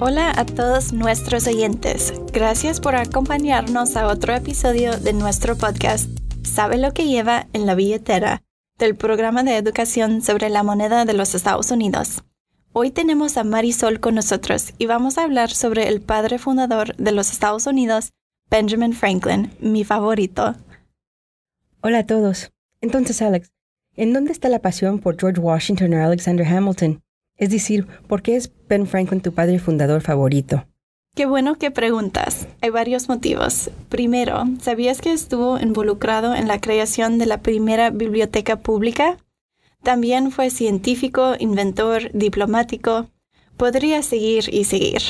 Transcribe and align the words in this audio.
Hola 0.00 0.32
a 0.36 0.44
todos 0.44 0.92
nuestros 0.92 1.46
oyentes. 1.46 2.12
Gracias 2.32 2.80
por 2.80 2.96
acompañarnos 2.96 3.94
a 3.94 4.08
otro 4.08 4.34
episodio 4.34 4.98
de 4.98 5.12
nuestro 5.12 5.56
podcast 5.56 6.10
Sabe 6.42 6.78
lo 6.78 6.92
que 6.92 7.06
lleva 7.06 7.46
en 7.52 7.64
la 7.64 7.76
billetera 7.76 8.42
del 8.76 8.96
programa 8.96 9.44
de 9.44 9.56
educación 9.56 10.20
sobre 10.20 10.50
la 10.50 10.64
moneda 10.64 11.04
de 11.04 11.12
los 11.12 11.36
Estados 11.36 11.70
Unidos. 11.70 12.24
Hoy 12.72 12.90
tenemos 12.90 13.36
a 13.36 13.44
Marisol 13.44 14.00
con 14.00 14.16
nosotros 14.16 14.74
y 14.78 14.86
vamos 14.86 15.16
a 15.16 15.22
hablar 15.22 15.50
sobre 15.50 15.86
el 15.86 16.00
padre 16.00 16.38
fundador 16.38 16.96
de 16.96 17.12
los 17.12 17.30
Estados 17.30 17.68
Unidos, 17.68 18.10
Benjamin 18.50 18.94
Franklin, 18.94 19.52
mi 19.60 19.84
favorito. 19.84 20.56
Hola 21.82 22.00
a 22.00 22.06
todos. 22.06 22.50
Entonces, 22.80 23.22
Alex, 23.22 23.52
¿en 23.94 24.12
dónde 24.12 24.32
está 24.32 24.48
la 24.48 24.58
pasión 24.58 24.98
por 24.98 25.16
George 25.16 25.40
Washington 25.40 25.94
o 25.94 26.04
Alexander 26.04 26.44
Hamilton? 26.44 27.03
Es 27.36 27.50
decir, 27.50 27.86
¿por 28.06 28.22
qué 28.22 28.36
es 28.36 28.52
Ben 28.68 28.86
Franklin 28.86 29.20
tu 29.20 29.32
padre 29.32 29.58
fundador 29.58 30.00
favorito? 30.00 30.64
Qué 31.14 31.26
bueno 31.26 31.56
que 31.56 31.70
preguntas. 31.70 32.48
Hay 32.60 32.70
varios 32.70 33.08
motivos. 33.08 33.70
Primero, 33.88 34.44
¿sabías 34.60 35.00
que 35.00 35.12
estuvo 35.12 35.60
involucrado 35.60 36.34
en 36.34 36.48
la 36.48 36.60
creación 36.60 37.18
de 37.18 37.26
la 37.26 37.40
primera 37.40 37.90
biblioteca 37.90 38.56
pública? 38.56 39.16
También 39.84 40.32
fue 40.32 40.50
científico, 40.50 41.34
inventor, 41.38 42.10
diplomático. 42.12 43.10
Podría 43.56 44.02
seguir 44.02 44.52
y 44.52 44.64
seguir. 44.64 45.02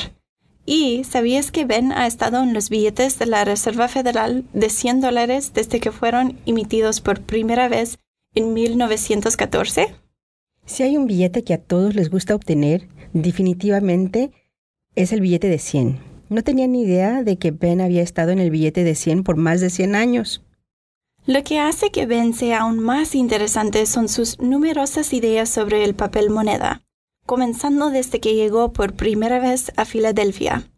¿Y 0.65 1.03
sabías 1.05 1.51
que 1.51 1.65
Ben 1.65 1.91
ha 1.91 2.05
estado 2.05 2.43
en 2.43 2.53
los 2.53 2.69
billetes 2.69 3.17
de 3.17 3.25
la 3.25 3.45
Reserva 3.45 3.87
Federal 3.87 4.45
de 4.53 4.69
100 4.69 5.01
dólares 5.01 5.53
desde 5.53 5.79
que 5.79 5.91
fueron 5.91 6.37
emitidos 6.45 7.01
por 7.01 7.21
primera 7.21 7.67
vez 7.67 7.97
en 8.35 8.53
1914? 8.53 9.95
Si 10.65 10.83
hay 10.83 10.97
un 10.97 11.05
billete 11.05 11.43
que 11.43 11.53
a 11.53 11.61
todos 11.61 11.95
les 11.95 12.09
gusta 12.09 12.35
obtener, 12.35 12.87
definitivamente 13.13 14.31
es 14.95 15.13
el 15.13 15.21
billete 15.21 15.47
de 15.47 15.59
100. 15.59 15.99
No 16.29 16.43
tenía 16.43 16.67
ni 16.67 16.81
idea 16.81 17.23
de 17.23 17.37
que 17.37 17.51
Ben 17.51 17.81
había 17.81 18.01
estado 18.01 18.31
en 18.31 18.39
el 18.39 18.49
billete 18.49 18.83
de 18.83 18.95
100 18.95 19.23
por 19.23 19.35
más 19.37 19.61
de 19.61 19.69
100 19.69 19.95
años. 19.95 20.43
Lo 21.27 21.43
que 21.43 21.59
hace 21.59 21.91
que 21.91 22.05
Ben 22.05 22.33
sea 22.33 22.61
aún 22.61 22.79
más 22.79 23.15
interesante 23.15 23.85
son 23.85 24.09
sus 24.09 24.39
numerosas 24.39 25.13
ideas 25.13 25.49
sobre 25.49 25.83
el 25.83 25.95
papel 25.95 26.29
moneda, 26.29 26.83
comenzando 27.25 27.89
desde 27.89 28.19
que 28.19 28.35
llegó 28.35 28.73
por 28.73 28.93
primera 28.93 29.39
vez 29.39 29.71
a 29.75 29.85
Filadelfia. 29.85 30.69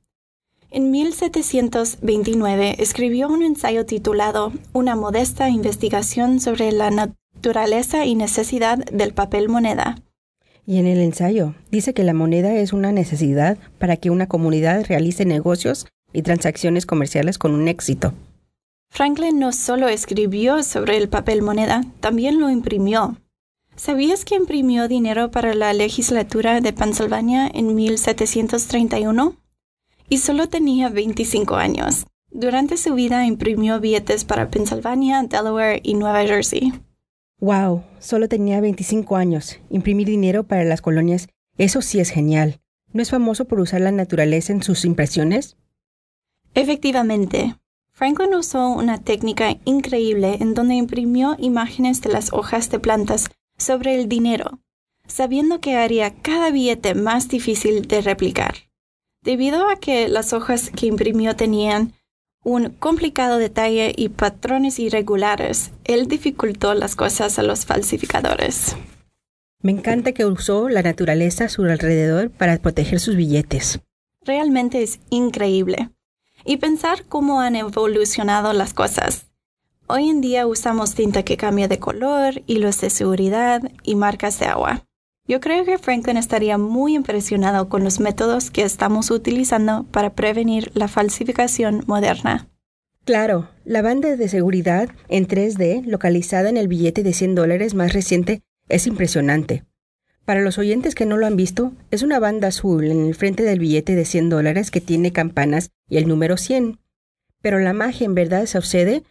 En 0.69 0.91
1729 0.91 2.75
escribió 2.80 3.30
un 3.30 3.41
ensayo 3.41 3.85
titulado 3.85 4.52
Una 4.73 4.95
modesta 4.97 5.49
investigación 5.49 6.41
sobre 6.41 6.73
la 6.73 6.91
naturaleza 7.38 8.03
y 8.05 8.16
necesidad 8.16 8.80
del 8.91 9.13
papel 9.13 9.47
moneda. 9.47 10.02
Y 10.66 10.80
en 10.80 10.88
el 10.88 10.97
ensayo 10.97 11.53
dice 11.69 11.93
que 11.93 12.03
la 12.03 12.16
moneda 12.16 12.55
es 12.55 12.73
una 12.73 12.91
necesidad 12.91 13.59
para 13.77 13.95
que 13.95 14.09
una 14.09 14.27
comunidad 14.27 14.85
realice 14.88 15.23
negocios 15.23 15.85
y 16.13 16.23
transacciones 16.23 16.88
comerciales 16.88 17.38
con 17.38 17.53
un 17.53 17.67
éxito. 17.67 18.13
Franklin 18.89 19.38
no 19.38 19.52
solo 19.52 19.88
escribió 19.88 20.63
sobre 20.63 20.97
el 20.97 21.09
papel 21.09 21.43
moneda, 21.43 21.83
también 21.99 22.39
lo 22.39 22.49
imprimió. 22.49 23.17
¿Sabías 23.75 24.25
que 24.25 24.33
imprimió 24.33 24.88
dinero 24.88 25.30
para 25.30 25.53
la 25.53 25.73
legislatura 25.73 26.59
de 26.59 26.73
Pennsylvania 26.73 27.47
en 27.53 27.75
1731? 27.75 29.35
Y 30.09 30.17
solo 30.17 30.49
tenía 30.49 30.89
25 30.89 31.55
años. 31.55 32.08
Durante 32.31 32.77
su 32.77 32.95
vida 32.95 33.27
imprimió 33.27 33.80
billetes 33.80 34.25
para 34.25 34.49
Pennsylvania, 34.49 35.21
Delaware 35.21 35.81
y 35.83 35.93
Nueva 35.93 36.23
Jersey. 36.23 36.73
Wow, 37.39 37.83
solo 37.99 38.27
tenía 38.27 38.61
25 38.61 39.16
años. 39.16 39.59
Imprimir 39.69 40.07
dinero 40.07 40.43
para 40.43 40.63
las 40.63 40.81
colonias, 40.81 41.30
eso 41.57 41.83
sí 41.83 41.99
es 41.99 42.09
genial. 42.09 42.59
¿No 42.93 43.02
es 43.02 43.11
famoso 43.11 43.45
por 43.45 43.59
usar 43.59 43.81
la 43.81 43.91
naturaleza 43.91 44.53
en 44.53 44.63
sus 44.63 44.85
impresiones? 44.85 45.55
Efectivamente. 46.55 47.55
Franklin 47.91 48.33
usó 48.33 48.70
una 48.70 48.99
técnica 48.99 49.58
increíble 49.65 50.37
en 50.39 50.55
donde 50.55 50.75
imprimió 50.75 51.36
imágenes 51.37 52.02
de 52.02 52.09
las 52.09 52.33
hojas 52.33 52.71
de 52.71 52.80
plantas 52.80 53.30
sobre 53.58 53.95
el 53.95 54.08
dinero, 54.08 54.59
sabiendo 55.08 55.59
que 55.59 55.75
haría 55.75 56.15
cada 56.15 56.52
billete 56.52 56.95
más 56.95 57.27
difícil 57.27 57.87
de 57.87 58.02
replicar. 58.02 58.55
Debido 59.21 59.67
a 59.69 59.75
que 59.75 60.08
las 60.08 60.33
hojas 60.33 60.71
que 60.71 60.87
imprimió 60.87 61.36
tenían 61.36 61.93
un 62.47 62.69
complicado 62.69 63.39
detalle 63.39 63.91
y 63.93 64.08
patrones 64.08 64.80
irregulares, 64.80 65.71
él 65.83 66.08
dificultó 66.08 66.73
las 66.75 66.95
cosas 66.95 67.37
a 67.39 67.43
los 67.43 67.65
falsificadores. 67.65 68.77
Me 69.61 69.73
encanta 69.73 70.13
que 70.13 70.25
usó 70.25 70.69
la 70.69 70.81
naturaleza 70.81 71.43
a 71.43 71.49
su 71.49 71.63
alrededor 71.63 72.30
para 72.30 72.57
proteger 72.57 73.02
sus 73.02 73.17
billetes. 73.17 73.81
Realmente 74.23 74.81
es 74.81 75.02
increíble. 75.09 75.89
Y 76.45 76.55
pensar 76.55 77.03
cómo 77.09 77.41
han 77.41 77.57
evolucionado 77.57 78.53
las 78.53 78.73
cosas. 78.73 79.25
Hoy 79.87 80.07
en 80.07 80.21
día 80.21 80.47
usamos 80.47 80.95
tinta 80.95 81.23
que 81.23 81.36
cambia 81.36 81.67
de 81.67 81.80
color, 81.80 82.43
hilos 82.47 82.80
de 82.80 82.89
seguridad 82.89 83.61
y 83.83 83.95
marcas 83.95 84.39
de 84.39 84.45
agua. 84.45 84.86
Yo 85.27 85.42
creo 85.42 85.65
que 85.65 85.77
Franklin 85.77 86.15
estaría 86.15 86.58
muy 86.58 86.95
impresionado 86.95 87.67
con 87.67 87.83
los 87.83 87.99
métodos 87.99 88.49
que 88.49 88.64
estamos 88.64 89.11
utilizando 89.11 89.86
para 89.92 90.14
prevenir 90.14 90.71
la 90.73 90.88
falsificación 90.88 91.83
moderna. 91.86 92.48
Claro, 93.04 93.49
la 93.66 93.82
banda 93.82 94.16
de 94.16 94.30
seguridad 94.30 94.89
en 95.10 95.27
3D 95.27 95.86
localizada 95.86 96.49
en 96.49 96.55
el 96.55 96.70
billete 96.70 97.04
de 97.04 97.14
100 97.14 97.36
dólares 97.36 97.73
más 97.73 97.92
reciente 97.92 98.42
es 98.70 98.87
impresionante. 98.87 99.66
Para 100.23 100.42
los 100.42 100.58
oyentes 100.58 100.95
que 100.95 101.05
no 101.05 101.17
lo 101.17 101.26
han 101.26 101.36
visto, 101.36 101.73
es 101.92 102.04
una 102.04 102.20
banda 102.20 102.49
azul 102.49 102.86
en 102.86 103.05
el 103.05 103.16
frente 103.16 103.43
del 103.43 103.60
billete 103.60 103.95
de 103.95 104.05
100 104.05 104.30
dólares 104.30 104.71
que 104.71 104.82
tiene 104.82 105.11
campanas 105.11 105.71
y 105.89 105.98
el 105.98 106.08
número 106.08 106.37
100. 106.37 106.80
Pero 107.42 107.60
la 107.60 107.73
magia 107.73 108.05
en 108.05 108.16
verdad 108.16 108.45
sucede 108.45 109.04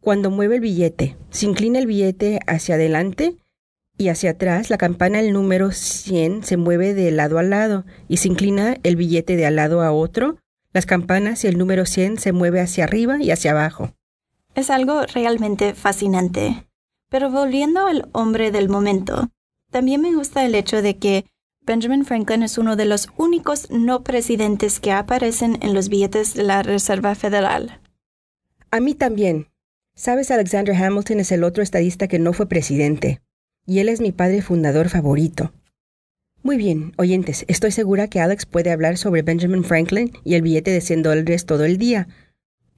cuando 0.00 0.30
mueve 0.30 0.56
el 0.56 0.60
billete. 0.62 1.16
Se 1.30 1.46
inclina 1.46 1.78
el 1.78 1.86
billete 1.86 2.40
hacia 2.46 2.74
adelante 2.74 3.36
y 3.98 4.08
hacia 4.08 4.30
atrás 4.30 4.70
la 4.70 4.78
campana 4.78 5.20
el 5.20 5.32
número 5.32 5.72
100 5.72 6.44
se 6.44 6.56
mueve 6.56 6.94
de 6.94 7.10
lado 7.10 7.38
a 7.38 7.42
lado 7.42 7.84
y 8.06 8.18
se 8.18 8.28
inclina 8.28 8.78
el 8.84 8.96
billete 8.96 9.36
de 9.36 9.44
al 9.44 9.56
lado 9.56 9.82
a 9.82 9.92
otro, 9.92 10.38
las 10.72 10.86
campanas 10.86 11.44
y 11.44 11.48
el 11.48 11.58
número 11.58 11.84
100 11.84 12.18
se 12.18 12.32
mueve 12.32 12.60
hacia 12.60 12.84
arriba 12.84 13.20
y 13.20 13.32
hacia 13.32 13.50
abajo. 13.50 13.92
Es 14.54 14.70
algo 14.70 15.02
realmente 15.02 15.74
fascinante. 15.74 16.64
Pero 17.10 17.30
volviendo 17.30 17.86
al 17.86 18.08
hombre 18.12 18.50
del 18.50 18.68
momento, 18.68 19.28
también 19.70 20.00
me 20.00 20.14
gusta 20.14 20.44
el 20.44 20.54
hecho 20.54 20.80
de 20.80 20.96
que 20.98 21.24
Benjamin 21.62 22.04
Franklin 22.04 22.42
es 22.42 22.56
uno 22.56 22.76
de 22.76 22.84
los 22.84 23.08
únicos 23.16 23.70
no 23.70 24.04
presidentes 24.04 24.78
que 24.78 24.92
aparecen 24.92 25.58
en 25.62 25.74
los 25.74 25.88
billetes 25.88 26.34
de 26.34 26.44
la 26.44 26.62
Reserva 26.62 27.14
Federal. 27.14 27.80
A 28.70 28.80
mí 28.80 28.94
también. 28.94 29.48
Sabes, 29.94 30.30
Alexander 30.30 30.74
Hamilton 30.76 31.20
es 31.20 31.32
el 31.32 31.42
otro 31.44 31.62
estadista 31.62 32.06
que 32.06 32.18
no 32.18 32.32
fue 32.32 32.46
presidente 32.46 33.20
y 33.68 33.78
él 33.80 33.90
es 33.90 34.00
mi 34.00 34.12
padre 34.12 34.40
fundador 34.40 34.88
favorito. 34.88 35.52
Muy 36.42 36.56
bien, 36.56 36.94
oyentes, 36.96 37.44
estoy 37.48 37.70
segura 37.70 38.08
que 38.08 38.20
Alex 38.20 38.46
puede 38.46 38.70
hablar 38.70 38.96
sobre 38.96 39.20
Benjamin 39.20 39.62
Franklin 39.62 40.10
y 40.24 40.32
el 40.34 40.42
billete 40.42 40.70
de 40.70 40.80
100 40.80 41.02
dólares 41.02 41.44
todo 41.44 41.66
el 41.66 41.76
día, 41.76 42.08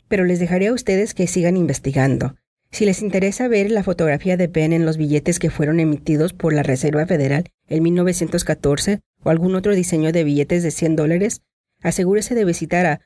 pero 0.08 0.24
les 0.24 0.40
dejaré 0.40 0.66
a 0.66 0.72
ustedes 0.72 1.14
que 1.14 1.28
sigan 1.28 1.56
investigando. 1.56 2.34
Si 2.72 2.84
les 2.84 3.02
interesa 3.02 3.46
ver 3.46 3.70
la 3.70 3.84
fotografía 3.84 4.36
de 4.36 4.48
Ben 4.48 4.72
en 4.72 4.84
los 4.84 4.96
billetes 4.96 5.38
que 5.38 5.50
fueron 5.50 5.78
emitidos 5.78 6.32
por 6.32 6.52
la 6.52 6.64
Reserva 6.64 7.06
Federal 7.06 7.44
en 7.68 7.84
1914 7.84 8.98
o 9.22 9.30
algún 9.30 9.54
otro 9.54 9.76
diseño 9.76 10.10
de 10.10 10.24
billetes 10.24 10.64
de 10.64 10.72
100 10.72 10.96
dólares, 10.96 11.42
asegúrese 11.82 12.34
de 12.34 12.44
visitar 12.44 12.86
a 12.86 13.00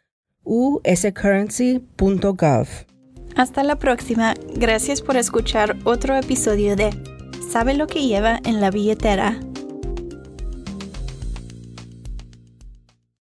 uscurrency.gov. 0.45 2.67
Hasta 3.37 3.63
la 3.63 3.77
próxima. 3.77 4.33
Gracias 4.55 5.03
por 5.03 5.19
escuchar 5.19 5.77
otro 5.85 6.17
episodio 6.17 6.77
de 6.77 7.14
sabe 7.55 7.75
lo 7.75 7.87
que 7.87 8.05
lleva 8.05 8.41
en 8.45 8.61
la 8.61 8.73
billetera 8.73 9.39